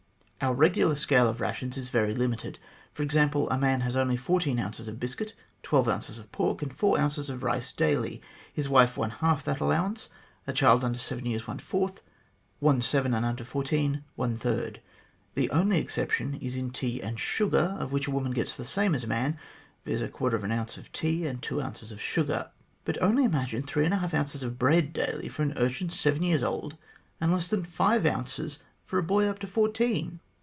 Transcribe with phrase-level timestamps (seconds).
[0.51, 2.57] "Our regular scale of rations is very limited.
[2.93, 6.73] For example, a man has only fourteen ounces of biscuit, twelve ounces of pork, and
[6.73, 10.09] four ounces of rice daily; his wife, one half that allowance;
[10.47, 12.01] a child under seven years, one fourth;
[12.59, 14.81] one seven and under fourteen, one third.
[15.35, 18.95] The only exception is in tea and sugar, of which a woman gets the same
[18.95, 19.37] as a man,
[19.85, 20.01] viz.
[20.01, 22.49] a quarter of an ounce of tea and two ounces of sugar.
[22.83, 26.23] But only imagine three and a half ounces of bread daily for an urchin seven
[26.23, 26.77] years old,
[27.21, 30.19] and less than five ounces for a boy up to fourteen.